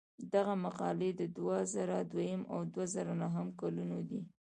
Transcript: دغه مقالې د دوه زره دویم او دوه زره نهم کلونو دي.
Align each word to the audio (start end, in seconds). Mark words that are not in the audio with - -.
دغه 0.33 0.53
مقالې 0.65 1.09
د 1.15 1.21
دوه 1.37 1.57
زره 1.73 1.97
دویم 2.13 2.41
او 2.53 2.59
دوه 2.73 2.85
زره 2.95 3.13
نهم 3.23 3.47
کلونو 3.61 3.97
دي. 4.09 4.21